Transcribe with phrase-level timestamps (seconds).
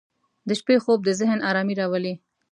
[0.47, 2.13] •د شپې خوب د ذهن آرامي راولي.